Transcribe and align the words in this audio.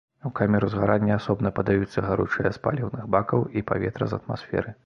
У 0.27 0.29
камеру 0.37 0.69
згарання 0.75 1.17
асобна 1.19 1.51
падаюцца 1.59 2.05
гаручае 2.07 2.49
з 2.57 2.65
паліўных 2.65 3.03
бакаў 3.19 3.47
і 3.59 3.67
паветра 3.73 4.05
з 4.09 4.21
атмасферы. 4.23 4.79